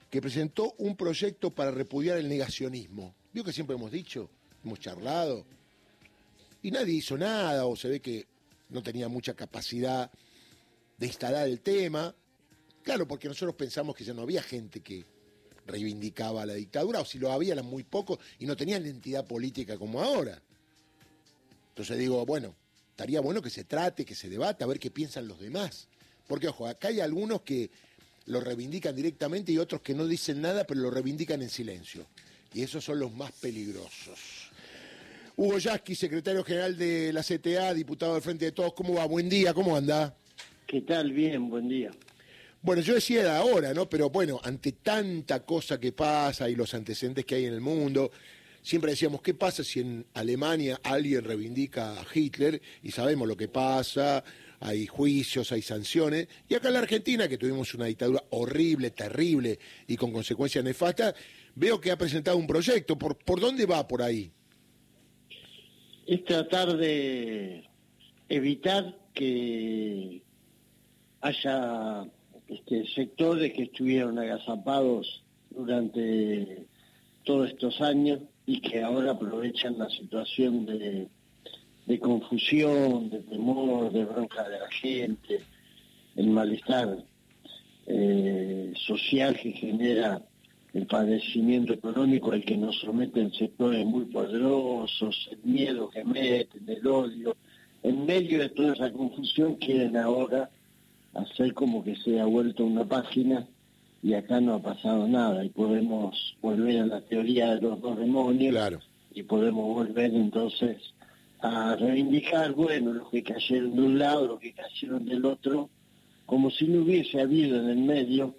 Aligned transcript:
que 0.09 0.23
presentó 0.23 0.77
un 0.79 0.95
proyecto 0.97 1.51
para 1.51 1.73
repudiar 1.73 2.19
el 2.19 2.29
negacionismo. 2.29 3.17
¿Vio 3.33 3.43
que 3.43 3.53
siempre 3.53 3.75
hemos 3.75 3.91
dicho? 3.91 4.31
Hemos 4.65 4.79
charlado 4.79 5.58
y 6.63 6.71
nadie 6.71 6.95
hizo 6.95 7.17
nada 7.17 7.67
o 7.67 7.77
se 7.77 7.89
ve 7.89 8.01
que 8.01 8.27
no 8.71 8.83
tenía 8.83 9.09
mucha 9.09 9.35
capacidad 9.35 10.11
de 10.97 11.07
instalar 11.07 11.49
el 11.49 11.61
tema. 11.61 12.15
Claro, 12.83 13.07
porque 13.07 13.29
nosotros 13.29 13.55
pensamos 13.55 13.95
que 13.95 14.05
ya 14.05 14.15
no 14.15 14.23
había 14.23 14.43
gente 14.43 14.81
que 14.81 15.05
reivindicaba 15.67 16.47
la 16.47 16.55
dictadura, 16.55 17.01
o 17.01 17.05
si 17.05 17.19
lo 17.19 17.31
había 17.31 17.53
eran 17.53 17.67
muy 17.67 17.85
pocos 17.85 18.19
y 18.39 18.47
no 18.47 18.57
tenían 18.57 18.85
identidad 18.85 19.27
política 19.27 19.77
como 19.77 20.03
ahora. 20.03 20.43
Entonces 21.71 21.99
digo, 21.99 22.25
bueno, 22.25 22.55
estaría 22.91 23.21
bueno 23.21 23.43
que 23.43 23.51
se 23.51 23.65
trate, 23.65 24.05
que 24.05 24.15
se 24.15 24.29
debata, 24.29 24.65
a 24.65 24.69
ver 24.69 24.81
qué 24.81 24.91
piensan 24.91 25.29
los 25.29 25.39
demás. 25.39 25.87
Porque, 26.27 26.49
ojo, 26.49 26.67
acá 26.67 26.89
hay 26.89 27.01
algunos 27.01 27.43
que 27.43 27.71
lo 28.27 28.41
reivindican 28.41 28.97
directamente 28.97 29.53
y 29.53 29.59
otros 29.59 29.81
que 29.83 29.95
no 29.95 30.07
dicen 30.07 30.41
nada, 30.41 30.65
pero 30.65 30.81
lo 30.81 30.91
reivindican 30.91 31.41
en 31.43 31.49
silencio. 31.49 32.07
Y 32.53 32.63
esos 32.63 32.85
son 32.85 32.99
los 32.99 33.13
más 33.13 33.33
peligrosos. 33.33 34.51
Hugo 35.39 35.57
Yasky, 35.57 35.95
secretario 35.95 36.43
general 36.43 36.77
de 36.77 37.13
la 37.13 37.23
CTA, 37.23 37.73
diputado 37.73 38.15
del 38.15 38.23
Frente 38.23 38.47
de 38.47 38.51
Todos. 38.51 38.73
¿Cómo 38.75 38.95
va? 38.95 39.05
Buen 39.05 39.29
día, 39.29 39.55
¿cómo 39.55 39.77
anda? 39.77 40.17
¿Qué 40.67 40.81
tal? 40.81 41.13
Bien, 41.13 41.49
buen 41.49 41.69
día. 41.69 41.93
Bueno, 42.61 42.83
yo 42.83 42.95
decía 42.95 43.23
de 43.23 43.31
ahora, 43.31 43.73
¿no? 43.73 43.89
Pero 43.89 44.11
bueno, 44.11 44.41
ante 44.43 44.73
tanta 44.73 45.47
cosa 45.47 45.79
que 45.79 45.93
pasa 45.93 46.51
y 46.51 46.57
los 46.57 46.75
antecedentes 46.75 47.25
que 47.25 47.37
hay 47.37 47.45
en 47.45 47.55
el 47.55 47.61
mundo, 47.61 48.11
siempre 48.63 48.91
decíamos, 48.91 49.23
¿qué 49.23 49.33
pasa 49.33 49.63
si 49.63 49.79
en 49.79 50.07
Alemania 50.15 50.81
alguien 50.83 51.23
reivindica 51.23 51.93
a 51.93 52.05
Hitler 52.13 52.61
y 52.83 52.91
sabemos 52.91 53.29
lo 53.29 53.37
que 53.37 53.47
pasa? 53.47 54.25
Hay 54.59 54.89
juicios, 54.89 55.53
hay 55.53 55.63
sanciones. 55.63 56.27
Y 56.49 56.57
acá 56.57 56.67
en 56.67 56.75
la 56.75 56.81
Argentina, 56.81 57.29
que 57.29 57.39
tuvimos 57.39 57.73
una 57.75 57.85
dictadura 57.85 58.25
horrible, 58.31 58.91
terrible 58.91 59.57
y 59.87 59.95
con 59.95 60.13
consecuencias 60.13 60.65
nefastas, 60.65 61.15
veo 61.55 61.81
que 61.81 61.93
ha 61.93 61.97
presentado 61.97 62.37
un 62.37 62.49
proyecto. 62.49 62.99
¿Por, 62.99 63.17
por 63.17 63.39
dónde 63.39 63.67
va 63.67 63.87
por 63.87 64.03
ahí? 64.03 64.33
Es 66.09 66.25
tratar 66.25 66.75
de 66.79 67.69
evitar 68.31 68.97
que 69.13 70.23
haya 71.21 72.07
este, 72.49 72.87
sectores 72.95 73.53
que 73.53 73.65
estuvieron 73.65 74.19
agazapados 74.19 75.23
durante 75.51 76.67
todos 77.25 77.51
estos 77.51 77.83
años 77.83 78.21
y 78.47 78.63
que 78.63 78.83
ahora 78.83 79.11
aprovechan 79.13 79.77
la 79.77 79.91
situación 79.91 80.65
de, 80.65 81.09
confusión, 82.01 83.11
de 83.11 83.21
temor, 83.21 83.93
de 83.93 84.07
bronca 84.07 84.49
de 84.49 84.61
la 84.61 84.71
gente, 84.71 85.43
el 86.17 86.29
malestar 86.29 87.05
eh, 87.87 88.73
social 88.87 89.39
que 89.39 89.53
genera 89.53 90.23
el 90.75 90.87
padecimiento 90.87 91.73
económico 91.73 92.33
al 92.33 92.45
que 92.45 92.57
nos 92.57 92.79
someten 92.81 93.33
sectores 93.33 93.85
muy 93.87 94.05
poderosos, 94.07 95.29
el 95.33 95.39
miedo 95.51 95.89
que 95.89 96.05
meten, 96.05 96.69
el 96.69 96.87
odio. 96.87 97.37
En 97.83 98.05
medio 98.05 98.41
de 98.41 98.51
toda 98.51 98.75
esa 98.75 98.93
confusión 98.93 99.55
quieren 99.55 99.97
ahora 99.97 100.51
hacer 101.15 101.55
como 101.55 101.83
que 101.83 101.97
se 101.97 102.21
ha 102.21 102.27
vuelto 102.27 102.65
una 102.65 102.85
página 102.85 103.47
y 104.03 104.15
acá 104.15 104.41
no 104.41 104.55
ha 104.55 104.63
pasado 104.63 105.09
nada 105.09 105.45
y 105.45 105.49
podemos 105.49 106.37
volver 106.41 106.81
a 106.83 106.87
la 106.87 107.01
teoría 107.01 107.55
de 107.55 107.63
los 107.63 107.81
dos 107.81 107.99
demonios 107.99 108.79
y 109.13 109.23
podemos 109.23 109.75
volver 109.75 110.15
entonces 110.15 110.77
a 111.41 111.77
reivindicar, 111.77 112.53
bueno, 112.53 112.93
los 112.93 113.11
que 113.11 113.23
cayeron 113.23 113.75
de 113.75 113.83
un 113.83 113.99
lado, 113.99 114.27
los 114.27 114.41
que 114.41 114.53
cayeron 114.53 115.05
del 115.05 115.25
otro, 115.25 115.71
como 116.27 116.51
si 116.51 116.67
no 116.67 116.83
hubiese 116.83 117.21
habido 117.21 117.61
en 117.61 117.71
el 117.71 117.79
medio 117.79 118.35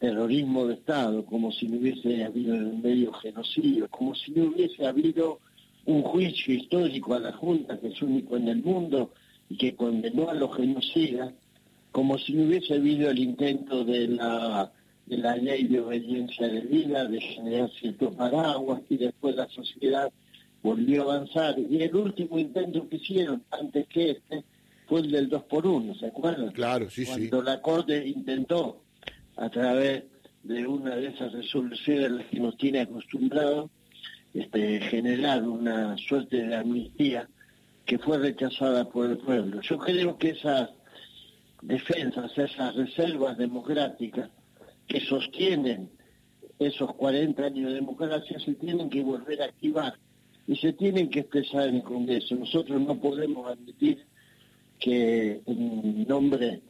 terrorismo 0.00 0.66
de 0.66 0.74
Estado, 0.74 1.24
como 1.26 1.52
si 1.52 1.68
no 1.68 1.78
hubiese 1.78 2.24
habido 2.24 2.54
en 2.54 2.66
el 2.68 2.78
medio 2.78 3.12
genocidio, 3.12 3.86
como 3.88 4.14
si 4.14 4.32
no 4.32 4.44
hubiese 4.44 4.86
habido 4.86 5.40
un 5.84 6.02
juicio 6.02 6.54
histórico 6.54 7.14
a 7.14 7.20
la 7.20 7.32
Junta, 7.32 7.78
que 7.78 7.88
es 7.88 8.02
único 8.02 8.36
en 8.36 8.48
el 8.48 8.62
mundo, 8.62 9.12
y 9.50 9.56
que 9.56 9.74
condenó 9.74 10.30
a 10.30 10.34
los 10.34 10.56
genocidas, 10.56 11.32
como 11.92 12.16
si 12.18 12.32
no 12.32 12.44
hubiese 12.44 12.74
habido 12.74 13.10
el 13.10 13.18
intento 13.18 13.84
de 13.84 14.08
la, 14.08 14.72
de 15.04 15.18
la 15.18 15.36
ley 15.36 15.64
de 15.64 15.80
obediencia 15.80 16.48
de 16.48 16.60
vida, 16.62 17.04
de 17.04 17.20
generar 17.20 17.70
ciertos 17.78 18.14
paraguas, 18.14 18.80
y 18.88 18.96
después 18.96 19.36
la 19.36 19.48
sociedad 19.48 20.10
volvió 20.62 21.02
a 21.02 21.14
avanzar. 21.14 21.58
Y 21.58 21.82
el 21.82 21.94
último 21.94 22.38
intento 22.38 22.88
que 22.88 22.96
hicieron, 22.96 23.42
antes 23.50 23.86
que 23.88 24.12
este, 24.12 24.44
fue 24.86 25.00
el 25.00 25.10
del 25.10 25.28
2 25.28 25.42
por 25.44 25.66
1 25.66 25.94
¿se 25.96 26.06
acuerdan? 26.06 26.52
Claro, 26.52 26.88
sí, 26.88 27.04
sí. 27.04 27.28
Cuando 27.28 27.42
la 27.42 27.60
Corte 27.60 28.06
intentó 28.06 28.80
a 29.40 29.48
través 29.48 30.04
de 30.42 30.66
una 30.66 30.96
de 30.96 31.08
esas 31.08 31.32
resoluciones 31.32 32.10
las 32.10 32.26
que 32.26 32.40
nos 32.40 32.56
tiene 32.58 32.80
acostumbrado 32.80 33.70
este, 34.34 34.80
generar 34.80 35.42
una 35.42 35.96
suerte 35.96 36.46
de 36.46 36.54
amnistía 36.54 37.26
que 37.86 37.98
fue 37.98 38.18
rechazada 38.18 38.84
por 38.84 39.10
el 39.10 39.16
pueblo. 39.16 39.62
Yo 39.62 39.78
creo 39.78 40.18
que 40.18 40.30
esas 40.30 40.70
defensas, 41.62 42.36
esas 42.36 42.74
reservas 42.74 43.38
democráticas 43.38 44.30
que 44.86 45.00
sostienen 45.00 45.90
esos 46.58 46.94
40 46.94 47.42
años 47.42 47.70
de 47.70 47.76
democracia 47.76 48.38
se 48.40 48.54
tienen 48.54 48.90
que 48.90 49.02
volver 49.02 49.40
a 49.40 49.46
activar 49.46 49.94
y 50.46 50.54
se 50.56 50.74
tienen 50.74 51.08
que 51.08 51.20
expresar 51.20 51.68
en 51.68 51.76
el 51.76 51.82
Congreso. 51.82 52.34
Nosotros 52.34 52.78
no 52.78 53.00
podemos 53.00 53.50
admitir 53.50 54.04
que 54.78 55.40
en 55.46 56.06
nombre 56.06 56.60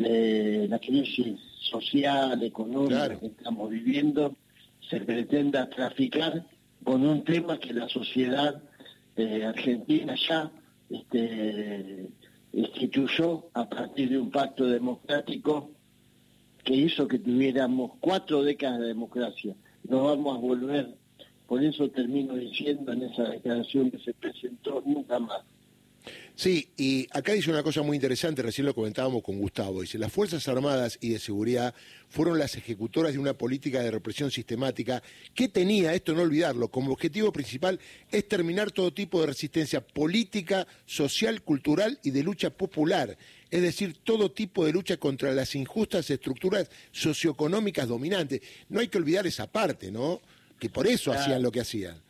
de 0.00 0.66
la 0.68 0.78
crisis 0.78 1.38
social, 1.58 2.42
económica 2.42 3.18
que 3.18 3.26
estamos 3.26 3.70
viviendo, 3.70 4.34
se 4.88 5.00
pretenda 5.00 5.68
traficar 5.68 6.46
con 6.82 7.06
un 7.06 7.22
tema 7.22 7.58
que 7.58 7.74
la 7.74 7.88
sociedad 7.88 8.62
eh, 9.16 9.44
argentina 9.44 10.14
ya 10.28 10.50
este, 10.88 12.08
instituyó 12.52 13.50
a 13.52 13.68
partir 13.68 14.08
de 14.08 14.18
un 14.18 14.30
pacto 14.30 14.64
democrático 14.66 15.70
que 16.64 16.74
hizo 16.74 17.06
que 17.06 17.18
tuviéramos 17.18 17.92
cuatro 18.00 18.42
décadas 18.42 18.80
de 18.80 18.86
democracia. 18.86 19.54
No 19.86 20.04
vamos 20.04 20.36
a 20.36 20.40
volver, 20.40 20.94
por 21.46 21.62
eso 21.62 21.90
termino 21.90 22.34
diciendo 22.36 22.92
en 22.92 23.02
esa 23.02 23.24
declaración 23.24 23.90
que 23.90 23.98
se 23.98 24.14
presentó, 24.14 24.82
nunca 24.86 25.18
más. 25.18 25.42
Sí, 26.34 26.70
y 26.78 27.06
acá 27.10 27.34
dice 27.34 27.50
una 27.50 27.62
cosa 27.62 27.82
muy 27.82 27.96
interesante, 27.96 28.40
recién 28.40 28.66
lo 28.66 28.74
comentábamos 28.74 29.22
con 29.22 29.38
Gustavo, 29.38 29.82
dice, 29.82 29.98
las 29.98 30.10
Fuerzas 30.10 30.48
Armadas 30.48 30.96
y 31.02 31.10
de 31.10 31.18
Seguridad 31.18 31.74
fueron 32.08 32.38
las 32.38 32.56
ejecutoras 32.56 33.12
de 33.12 33.18
una 33.18 33.34
política 33.34 33.82
de 33.82 33.90
represión 33.90 34.30
sistemática 34.30 35.02
que 35.34 35.48
tenía, 35.48 35.92
esto 35.92 36.14
no 36.14 36.22
olvidarlo, 36.22 36.68
como 36.68 36.92
objetivo 36.92 37.30
principal 37.30 37.78
es 38.10 38.26
terminar 38.26 38.70
todo 38.70 38.90
tipo 38.90 39.20
de 39.20 39.26
resistencia 39.26 39.82
política, 39.86 40.66
social, 40.86 41.42
cultural 41.42 41.98
y 42.02 42.10
de 42.10 42.22
lucha 42.22 42.48
popular, 42.48 43.18
es 43.50 43.60
decir, 43.60 43.98
todo 44.02 44.30
tipo 44.30 44.64
de 44.64 44.72
lucha 44.72 44.96
contra 44.96 45.34
las 45.34 45.54
injustas 45.54 46.08
estructuras 46.08 46.70
socioeconómicas 46.92 47.86
dominantes. 47.86 48.40
No 48.70 48.80
hay 48.80 48.88
que 48.88 48.96
olvidar 48.96 49.26
esa 49.26 49.46
parte, 49.46 49.90
¿no? 49.90 50.22
Que 50.58 50.70
por 50.70 50.86
eso 50.86 51.12
hacían 51.12 51.42
lo 51.42 51.52
que 51.52 51.60
hacían. 51.60 52.00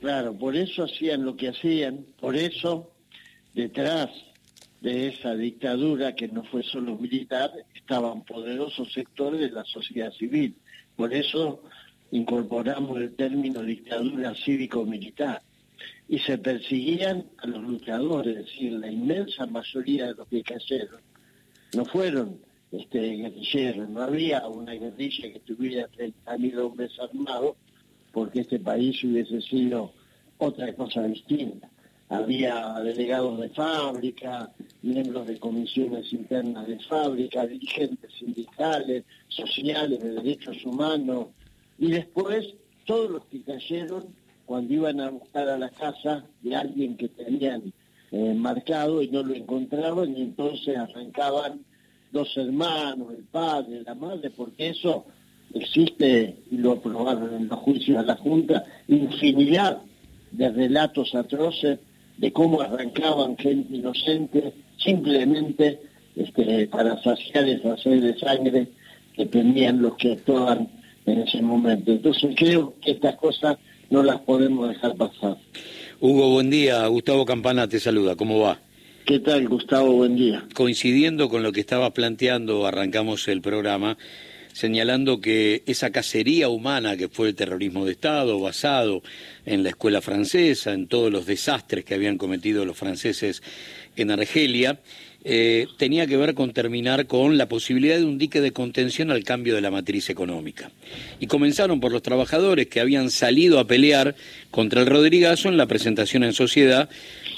Claro, 0.00 0.36
por 0.36 0.56
eso 0.56 0.82
hacían 0.82 1.24
lo 1.24 1.36
que 1.36 1.48
hacían, 1.48 2.04
por 2.20 2.34
eso 2.34 2.93
detrás 3.54 4.10
de 4.80 5.08
esa 5.08 5.34
dictadura 5.34 6.14
que 6.14 6.28
no 6.28 6.44
fue 6.44 6.62
solo 6.62 6.96
militar, 6.98 7.50
estaban 7.74 8.22
poderosos 8.24 8.92
sectores 8.92 9.40
de 9.40 9.50
la 9.50 9.64
sociedad 9.64 10.12
civil. 10.12 10.56
Por 10.96 11.14
eso 11.14 11.62
incorporamos 12.10 13.00
el 13.00 13.14
término 13.14 13.62
dictadura 13.62 14.34
cívico-militar. 14.34 15.40
Y 16.06 16.18
se 16.18 16.36
perseguían 16.36 17.24
a 17.38 17.46
los 17.46 17.62
luchadores, 17.62 18.36
es 18.36 18.44
decir, 18.44 18.72
la 18.72 18.90
inmensa 18.90 19.46
mayoría 19.46 20.08
de 20.08 20.14
los 20.14 20.28
que 20.28 20.42
cayeron 20.42 21.00
no 21.74 21.84
fueron 21.86 22.38
este, 22.70 23.16
guerrilleros, 23.16 23.88
no 23.88 24.02
había 24.02 24.46
una 24.46 24.72
guerrilla 24.72 25.32
que 25.32 25.40
tuviera 25.40 25.88
30.000 25.90 26.58
hombres 26.58 26.92
armados, 27.00 27.56
porque 28.12 28.40
este 28.40 28.60
país 28.60 29.02
hubiese 29.02 29.40
sido 29.40 29.92
otra 30.38 30.72
cosa 30.74 31.02
distinta 31.04 31.68
había 32.16 32.74
delegados 32.82 33.40
de 33.40 33.48
fábrica, 33.50 34.50
miembros 34.82 35.26
de 35.26 35.38
comisiones 35.38 36.12
internas 36.12 36.66
de 36.66 36.78
fábrica, 36.80 37.46
dirigentes 37.46 38.12
sindicales, 38.18 39.04
sociales, 39.28 40.00
de 40.00 40.10
derechos 40.12 40.64
humanos, 40.64 41.28
y 41.78 41.90
después 41.90 42.54
todos 42.84 43.10
los 43.10 43.24
que 43.26 43.42
cayeron 43.42 44.06
cuando 44.46 44.74
iban 44.74 45.00
a 45.00 45.10
buscar 45.10 45.48
a 45.48 45.58
la 45.58 45.70
casa 45.70 46.24
de 46.42 46.54
alguien 46.54 46.96
que 46.96 47.08
tenían 47.08 47.72
eh, 48.10 48.34
marcado 48.34 49.02
y 49.02 49.08
no 49.08 49.22
lo 49.22 49.34
encontraban 49.34 50.16
y 50.16 50.22
entonces 50.22 50.76
arrancaban 50.76 51.64
dos 52.12 52.36
hermanos, 52.36 53.08
el 53.16 53.24
padre, 53.24 53.82
la 53.82 53.94
madre, 53.94 54.30
porque 54.30 54.68
eso 54.68 55.04
existe, 55.52 56.36
y 56.50 56.58
lo 56.58 56.72
aprobaron 56.72 57.34
en 57.34 57.48
los 57.48 57.58
juicios 57.60 57.98
de 57.98 58.06
la 58.06 58.16
Junta, 58.16 58.64
infinidad 58.86 59.82
de 60.30 60.50
relatos 60.50 61.14
atroces 61.14 61.78
de 62.18 62.32
cómo 62.32 62.60
arrancaban 62.60 63.36
gente 63.36 63.74
inocente 63.74 64.52
simplemente 64.78 65.80
este, 66.16 66.66
para 66.68 67.02
saciar 67.02 67.48
esa 67.48 67.76
sed 67.76 68.02
de 68.02 68.18
sangre 68.18 68.68
que 69.14 69.26
tenían 69.26 69.82
los 69.82 69.96
que 69.96 70.12
actuaban 70.12 70.68
en 71.06 71.20
ese 71.20 71.42
momento. 71.42 71.92
Entonces 71.92 72.34
creo 72.36 72.74
que 72.80 72.92
estas 72.92 73.16
cosas 73.16 73.58
no 73.90 74.02
las 74.02 74.20
podemos 74.20 74.68
dejar 74.68 74.96
pasar. 74.96 75.36
Hugo, 76.00 76.30
buen 76.30 76.50
día. 76.50 76.86
Gustavo 76.86 77.24
Campana 77.24 77.68
te 77.68 77.80
saluda. 77.80 78.16
¿Cómo 78.16 78.40
va? 78.40 78.58
¿Qué 79.04 79.18
tal, 79.18 79.48
Gustavo? 79.48 79.92
Buen 79.92 80.16
día. 80.16 80.44
Coincidiendo 80.54 81.28
con 81.28 81.42
lo 81.42 81.52
que 81.52 81.60
estaba 81.60 81.90
planteando, 81.90 82.66
arrancamos 82.66 83.28
el 83.28 83.42
programa 83.42 83.98
señalando 84.54 85.20
que 85.20 85.64
esa 85.66 85.90
cacería 85.90 86.48
humana 86.48 86.96
que 86.96 87.08
fue 87.08 87.28
el 87.28 87.34
terrorismo 87.34 87.84
de 87.84 87.92
Estado, 87.92 88.38
basado 88.40 89.02
en 89.44 89.64
la 89.64 89.70
escuela 89.70 90.00
francesa, 90.00 90.72
en 90.72 90.86
todos 90.86 91.12
los 91.12 91.26
desastres 91.26 91.84
que 91.84 91.94
habían 91.94 92.16
cometido 92.16 92.64
los 92.64 92.78
franceses 92.78 93.42
en 93.96 94.12
Argelia, 94.12 94.78
eh, 95.24 95.66
tenía 95.76 96.06
que 96.06 96.16
ver 96.16 96.34
con 96.34 96.52
terminar 96.52 97.06
con 97.06 97.36
la 97.36 97.48
posibilidad 97.48 97.96
de 97.96 98.04
un 98.04 98.16
dique 98.16 98.40
de 98.40 98.52
contención 98.52 99.10
al 99.10 99.24
cambio 99.24 99.56
de 99.56 99.60
la 99.60 99.72
matriz 99.72 100.08
económica. 100.08 100.70
Y 101.18 101.26
comenzaron 101.26 101.80
por 101.80 101.90
los 101.90 102.02
trabajadores 102.02 102.68
que 102.68 102.78
habían 102.78 103.10
salido 103.10 103.58
a 103.58 103.66
pelear 103.66 104.14
contra 104.52 104.82
el 104.82 104.86
Rodrigazo 104.86 105.48
en 105.48 105.56
la 105.56 105.66
presentación 105.66 106.22
en 106.22 106.32
sociedad 106.32 106.88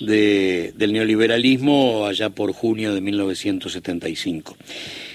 del 0.01 0.93
neoliberalismo 0.93 2.05
allá 2.07 2.29
por 2.29 2.53
junio 2.53 2.93
de 2.93 3.01
1975. 3.01 4.57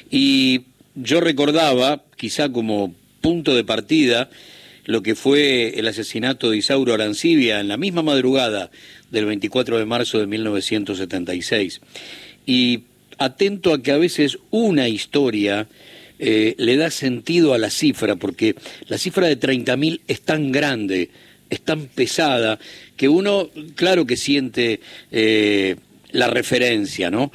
Y 0.10 0.62
yo 0.96 1.22
recordaba, 1.22 2.04
quizá 2.18 2.52
como 2.52 2.94
punto 3.22 3.56
de 3.56 3.64
partida, 3.64 4.30
lo 4.86 5.04
que 5.04 5.16
fue 5.16 5.80
el 5.80 5.88
asesinato 5.88 6.50
de 6.50 6.58
Isauro 6.58 6.94
Arancibia 6.94 7.60
en 7.60 7.68
la 7.68 7.78
misma 7.78 8.02
madrugada 8.02 8.72
del 9.12 9.26
24 9.26 9.78
de 9.78 9.86
marzo 9.86 10.20
de 10.20 10.28
1976 10.28 11.82
y 12.46 12.84
atento 13.18 13.74
a 13.74 13.82
que 13.82 13.92
a 13.92 13.98
veces 13.98 14.40
una 14.50 14.88
historia 14.88 15.68
eh, 16.18 16.56
le 16.58 16.78
da 16.78 16.90
sentido 16.90 17.54
a 17.54 17.58
la 17.58 17.70
cifra, 17.70 18.16
porque 18.16 18.56
la 18.88 18.98
cifra 18.98 19.28
de 19.28 19.40
30.000 19.40 20.02
es 20.08 20.22
tan 20.22 20.52
grande, 20.52 21.10
es 21.50 21.62
tan 21.62 21.88
pesada, 21.88 22.60
que 22.96 23.10
uno, 23.10 23.50
claro 23.76 24.06
que 24.06 24.18
siente 24.18 24.80
eh, 25.12 25.76
la 26.12 26.28
referencia, 26.28 27.10
¿no? 27.10 27.32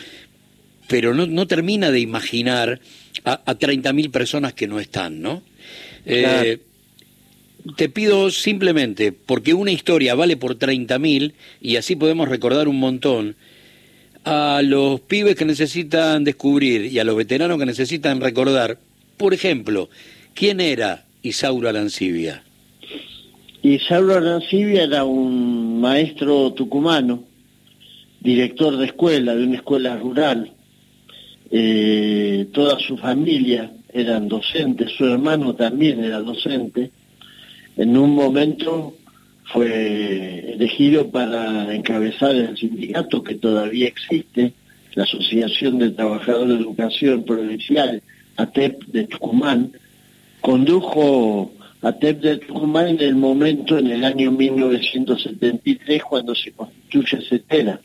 Pero 0.89 1.15
no, 1.15 1.27
no 1.27 1.47
termina 1.47 1.91
de 1.91 2.01
imaginar 2.01 2.81
a, 3.25 3.41
a 3.45 3.59
30.000 3.59 4.11
personas 4.11 4.53
que 4.53 4.69
no 4.69 4.79
están, 4.79 5.21
¿no? 5.21 5.43
Eh, 6.05 6.59
te 7.75 7.89
pido 7.89 8.31
simplemente, 8.31 9.13
porque 9.13 9.55
una 9.55 9.73
historia 9.73 10.15
vale 10.15 10.37
por 10.37 10.57
30.000 10.57 11.33
y 11.61 11.77
así 11.77 11.97
podemos 11.97 12.29
recordar 12.29 12.69
un 12.69 12.79
montón, 12.79 13.35
a 14.25 14.61
los 14.63 15.01
pibes 15.01 15.37
que 15.37 15.45
necesitan 15.45 16.25
descubrir 16.25 16.87
y 16.87 16.99
a 16.99 17.05
los 17.05 17.17
veteranos 17.17 17.59
que 17.59 17.67
necesitan 17.67 18.21
recordar, 18.21 18.79
por 19.17 19.33
ejemplo, 19.33 19.89
¿quién 20.35 20.61
era 20.61 21.05
Isauro 21.23 21.69
Arancibia? 21.69 22.43
Isauro 23.63 24.15
Arancibia 24.15 24.83
era 24.83 25.05
un 25.05 25.81
maestro 25.81 26.53
tucumano, 26.53 27.23
director 28.21 28.77
de 28.77 28.87
escuela, 28.87 29.35
de 29.35 29.45
una 29.45 29.57
escuela 29.57 29.97
rural. 29.97 30.53
Toda 31.51 32.79
su 32.79 32.97
familia 32.97 33.73
eran 33.93 34.29
docentes, 34.29 34.93
su 34.93 35.07
hermano 35.07 35.55
también 35.55 36.03
era 36.03 36.21
docente. 36.21 36.91
En 37.77 37.97
un 37.97 38.15
momento 38.15 38.95
fue 39.45 40.53
elegido 40.55 41.11
para 41.11 41.75
encabezar 41.75 42.35
el 42.35 42.57
sindicato 42.57 43.23
que 43.23 43.37
todavía 43.37 43.87
existe, 43.87 44.53
la 44.95 45.05
Asociación 45.05 45.79
de 45.79 45.91
Trabajadores 45.91 46.49
de 46.49 46.65
Educación 46.65 47.25
Provincial, 47.25 48.03
ATEP 48.37 48.85
de 48.87 49.05
Tucumán, 49.05 49.73
condujo 50.41 51.53
ATEP 51.83 52.21
de 52.21 52.37
Tucumán 52.39 52.89
en 52.89 53.01
el 53.01 53.15
momento, 53.15 53.79
en 53.79 53.89
el 53.89 54.05
año 54.05 54.31
1973, 54.33 56.03
cuando 56.03 56.35
se 56.35 56.53
constituye 56.53 57.21
CETERA. 57.29 57.81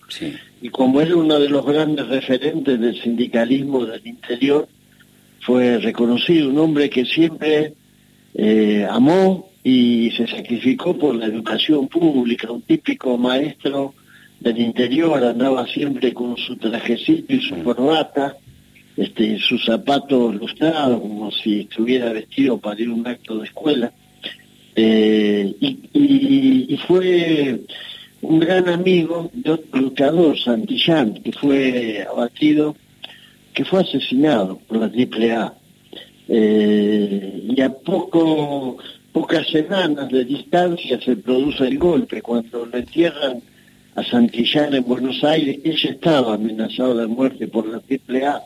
Y 0.61 0.69
como 0.69 1.01
era 1.01 1.15
uno 1.15 1.39
de 1.39 1.49
los 1.49 1.65
grandes 1.65 2.07
referentes 2.07 2.79
del 2.79 3.01
sindicalismo 3.01 3.85
del 3.85 4.05
interior, 4.05 4.67
fue 5.41 5.77
reconocido 5.79 6.49
un 6.49 6.59
hombre 6.59 6.89
que 6.89 7.05
siempre 7.05 7.73
eh, 8.33 8.87
amó 8.89 9.49
y 9.63 10.11
se 10.11 10.27
sacrificó 10.27 10.97
por 10.97 11.15
la 11.15 11.25
educación 11.25 11.87
pública, 11.87 12.51
un 12.51 12.61
típico 12.61 13.17
maestro 13.17 13.93
del 14.39 14.59
interior, 14.59 15.23
andaba 15.23 15.67
siempre 15.67 16.13
con 16.13 16.37
su 16.37 16.57
trajecito 16.57 17.33
y 17.33 17.41
su 17.41 17.63
corbata, 17.63 18.37
este, 18.97 19.39
sus 19.39 19.65
zapatos 19.65 20.35
lustrados, 20.35 21.01
como 21.01 21.31
si 21.31 21.61
estuviera 21.61 22.11
vestido 22.11 22.57
para 22.57 22.81
ir 22.81 22.89
a 22.89 22.93
un 22.93 23.07
acto 23.07 23.37
de 23.37 23.45
escuela. 23.45 23.91
Eh, 24.75 25.55
y, 25.59 26.77
fue 26.87 27.61
un 28.21 28.39
gran 28.39 28.67
amigo 28.67 29.29
de 29.33 29.51
otro 29.51 29.81
luchador, 29.81 30.37
Santillán, 30.37 31.13
que 31.15 31.31
fue 31.31 32.05
abatido, 32.09 32.75
que 33.53 33.63
fue 33.65 33.81
asesinado 33.81 34.57
por 34.67 34.77
la 34.77 34.87
AAA. 34.87 35.53
Eh, 36.27 37.43
y 37.55 37.61
a 37.61 37.69
poco 37.69 38.77
pocas 39.11 39.47
semanas 39.47 40.09
de 40.09 40.25
distancia 40.25 40.99
se 41.01 41.17
produce 41.17 41.67
el 41.67 41.77
golpe. 41.77 42.21
Cuando 42.21 42.65
le 42.65 42.79
entierran 42.79 43.41
a 43.95 44.03
Santillán 44.03 44.73
en 44.73 44.83
Buenos 44.83 45.23
Aires, 45.23 45.59
ella 45.63 45.91
estaba 45.91 46.35
amenazado 46.35 46.95
de 46.95 47.07
muerte 47.07 47.47
por 47.47 47.67
la 47.67 47.77
AAA. 47.77 48.43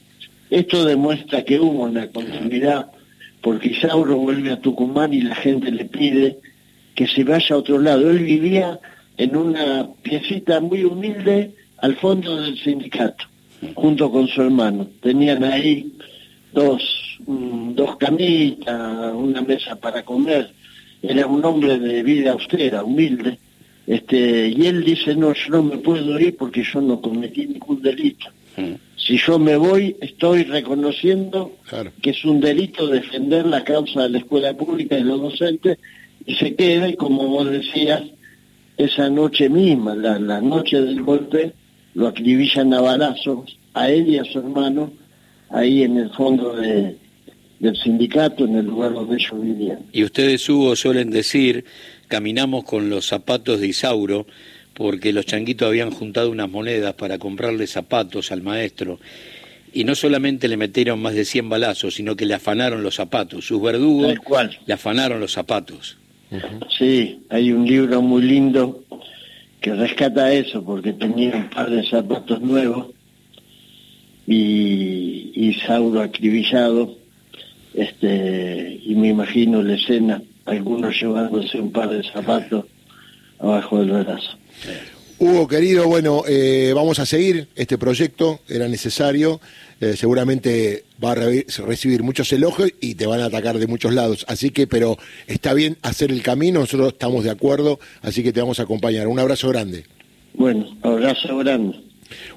Esto 0.50 0.86
demuestra 0.86 1.44
que 1.44 1.60
hubo 1.60 1.84
una 1.84 2.08
continuidad, 2.08 2.92
porque 3.42 3.70
Isauro 3.70 4.18
vuelve 4.18 4.52
a 4.52 4.62
Tucumán 4.62 5.14
y 5.14 5.22
la 5.22 5.36
gente 5.36 5.72
le 5.72 5.86
pide 5.86 6.40
que 6.94 7.08
se 7.08 7.24
vaya 7.24 7.56
a 7.56 7.60
otro 7.60 7.80
lado. 7.80 8.10
Él 8.10 8.20
vivía 8.20 8.80
en 9.18 9.36
una 9.36 9.88
piecita 10.02 10.60
muy 10.60 10.84
humilde 10.84 11.54
al 11.78 11.96
fondo 11.98 12.38
del 12.38 12.58
sindicato, 12.58 13.26
junto 13.74 14.12
con 14.12 14.28
su 14.28 14.42
hermano. 14.42 14.88
Tenían 15.02 15.44
ahí 15.44 15.94
dos, 16.54 16.82
mm, 17.26 17.74
dos 17.74 17.98
camitas, 17.98 19.14
una 19.14 19.42
mesa 19.42 19.76
para 19.76 20.04
comer. 20.04 20.52
Era 21.02 21.28
un 21.28 21.44
hombre 21.44 21.78
de 21.78 22.04
vida 22.04 22.32
austera, 22.32 22.84
humilde. 22.84 23.38
Este, 23.86 24.48
y 24.50 24.66
él 24.66 24.84
dice, 24.84 25.16
no, 25.16 25.34
yo 25.34 25.50
no 25.52 25.64
me 25.64 25.78
puedo 25.78 26.20
ir 26.20 26.36
porque 26.36 26.64
yo 26.64 26.82
no 26.82 27.02
cometí 27.02 27.46
ningún 27.46 27.82
delito. 27.82 28.28
Mm. 28.58 28.74
Si 29.06 29.18
yo 29.18 29.38
me 29.38 29.56
voy, 29.56 29.96
estoy 30.02 30.44
reconociendo 30.44 31.52
que 32.02 32.10
es 32.10 32.26
un 32.26 32.40
delito 32.40 32.88
defender 32.88 33.46
la 33.46 33.64
causa 33.64 34.04
de 34.04 34.10
la 34.10 34.18
escuela 34.18 34.54
pública 34.56 34.96
y 34.96 35.04
de 35.04 35.06
los 35.06 35.22
docentes, 35.22 35.78
y 36.26 36.36
se 36.36 36.56
queda, 36.56 36.90
y 36.90 36.96
como 36.96 37.28
vos 37.28 37.50
decías, 37.50 38.02
esa 38.78 39.10
noche 39.10 39.48
misma, 39.48 39.96
la, 39.96 40.18
la 40.18 40.42
noche 40.42 40.82
del 40.82 41.04
golpe, 41.04 41.54
lo 41.94 42.08
acribillan 42.08 42.74
a 42.74 42.82
balazos, 42.82 43.58
a 43.76 43.90
él 43.92 44.08
y 44.10 44.18
a 44.18 44.26
su 44.26 44.40
hermano, 44.40 44.92
ahí 45.50 45.84
en 45.84 45.98
el 45.98 46.10
fondo 46.10 46.56
de, 46.56 46.98
del 47.60 47.78
sindicato, 47.78 48.46
en 48.46 48.56
el 48.56 48.66
lugar 48.66 48.94
donde 48.94 49.18
ellos 49.18 49.40
vivían. 49.40 49.80
Y 49.92 50.04
ustedes, 50.04 50.50
Hugo, 50.50 50.76
suelen 50.76 51.12
decir, 51.12 51.66
caminamos 52.08 52.64
con 52.64 52.90
los 52.90 53.06
zapatos 53.06 53.60
de 53.60 53.68
Isauro, 53.68 54.26
porque 54.76 55.14
los 55.14 55.26
changuitos 55.26 55.68
habían 55.68 55.90
juntado 55.90 56.30
unas 56.30 56.50
monedas 56.50 56.94
para 56.94 57.18
comprarle 57.18 57.66
zapatos 57.66 58.32
al 58.32 58.44
maestro. 58.44 59.00
Y 59.74 59.86
no 59.86 59.96
solamente 59.96 60.48
le 60.48 60.58
metieron 60.58 61.02
más 61.02 61.16
de 61.16 61.26
100 61.26 61.50
balazos, 61.50 61.96
sino 61.96 62.16
que 62.16 62.26
le 62.26 62.34
afanaron 62.34 62.84
los 62.84 62.96
zapatos. 62.96 63.48
Sus 63.48 63.62
verdugos 63.62 64.16
le 64.66 64.74
afanaron 64.74 65.20
los 65.20 65.32
zapatos. 65.32 65.98
Sí, 66.78 67.22
hay 67.30 67.52
un 67.52 67.66
libro 67.66 68.02
muy 68.02 68.22
lindo 68.22 68.84
que 69.62 69.74
rescata 69.74 70.32
eso, 70.32 70.64
porque 70.64 70.94
tenía 70.94 71.36
un 71.36 71.50
par 71.50 71.70
de 71.70 71.84
zapatos 71.88 72.42
nuevos 72.42 72.88
y, 74.28 75.32
y 75.34 75.54
Sauro 75.66 76.02
acribillado, 76.02 76.96
este, 77.74 78.80
y 78.84 78.96
me 78.96 79.10
imagino 79.10 79.62
la 79.64 79.76
escena, 79.76 80.22
algunos 80.46 81.00
llevándose 81.00 81.60
un 81.60 81.72
par 81.72 81.90
de 81.90 82.04
zapatos 82.04 82.66
abajo 83.40 83.80
del 83.80 83.92
brazo. 84.04 84.38
Hugo, 85.18 85.48
querido, 85.48 85.88
bueno, 85.88 86.24
eh, 86.28 86.74
vamos 86.76 87.00
a 87.00 87.06
seguir 87.06 87.48
este 87.56 87.78
proyecto, 87.78 88.42
era 88.50 88.68
necesario. 88.68 89.40
Eh, 89.82 89.96
seguramente 89.98 90.86
va 91.04 91.12
a 91.12 91.16
re- 91.16 91.46
recibir 91.66 92.02
muchos 92.04 92.32
elogios 92.34 92.72
y 92.82 92.96
te 92.96 93.06
van 93.06 93.20
a 93.22 93.26
atacar 93.26 93.58
de 93.60 93.68
muchos 93.68 93.94
lados. 93.94 94.26
Así 94.28 94.50
que, 94.50 94.68
pero 94.68 94.98
está 95.28 95.54
bien 95.54 95.78
hacer 95.84 96.12
el 96.12 96.22
camino, 96.22 96.60
nosotros 96.62 96.94
estamos 96.94 97.24
de 97.24 97.30
acuerdo, 97.30 97.80
así 98.02 98.24
que 98.24 98.32
te 98.34 98.40
vamos 98.42 98.60
a 98.60 98.64
acompañar. 98.64 99.08
Un 99.08 99.20
abrazo 99.20 99.50
grande. 99.50 99.86
Bueno, 100.34 100.68
abrazo 100.82 101.38
grande. 101.38 101.80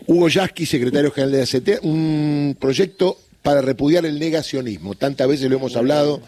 Hugo 0.07 0.29
Yasky, 0.29 0.65
secretario 0.67 1.11
general 1.13 1.33
de 1.33 1.43
ACT, 1.43 1.85
un 1.85 2.57
proyecto 2.61 3.19
para 3.43 3.61
repudiar 3.61 4.05
el 4.07 4.19
negacionismo. 4.19 4.95
Tantas 4.95 5.27
veces 5.29 5.49
lo 5.51 5.57
hemos 5.57 5.75
hablado, 5.77 6.21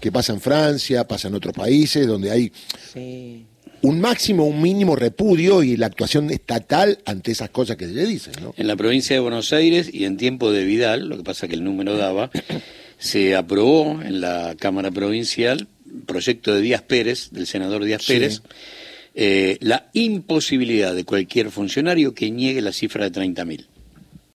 que 0.00 0.10
pasa 0.12 0.32
en 0.32 0.40
Francia, 0.40 1.06
pasa 1.06 1.28
en 1.28 1.34
otros 1.34 1.52
países, 1.54 2.06
donde 2.06 2.30
hay 2.30 2.52
Sí. 2.92 3.44
Un 3.82 4.00
máximo, 4.00 4.44
un 4.46 4.60
mínimo 4.60 4.96
repudio 4.96 5.62
y 5.62 5.76
la 5.76 5.86
actuación 5.86 6.30
estatal 6.30 6.98
ante 7.04 7.32
esas 7.32 7.50
cosas 7.50 7.76
que 7.76 7.86
se 7.86 7.92
le 7.92 8.06
dicen. 8.06 8.34
¿no? 8.40 8.54
En 8.56 8.66
la 8.66 8.76
provincia 8.76 9.14
de 9.14 9.20
Buenos 9.20 9.52
Aires 9.52 9.90
y 9.92 10.04
en 10.04 10.16
tiempo 10.16 10.50
de 10.50 10.64
Vidal, 10.64 11.08
lo 11.08 11.16
que 11.16 11.22
pasa 11.22 11.48
que 11.48 11.54
el 11.54 11.64
número 11.64 11.96
daba, 11.96 12.30
se 12.98 13.36
aprobó 13.36 14.00
en 14.02 14.20
la 14.20 14.56
Cámara 14.58 14.90
Provincial, 14.90 15.68
proyecto 16.06 16.54
de 16.54 16.60
Díaz 16.62 16.82
Pérez, 16.82 17.30
del 17.30 17.46
senador 17.46 17.84
Díaz 17.84 18.02
Sí. 18.02 18.14
Pérez, 18.14 18.42
eh, 19.14 19.56
la 19.60 19.88
imposibilidad 19.94 20.94
de 20.94 21.04
cualquier 21.04 21.50
funcionario 21.50 22.12
que 22.14 22.30
niegue 22.30 22.60
la 22.60 22.72
cifra 22.72 23.08
de 23.08 23.18
30.000. 23.18 23.66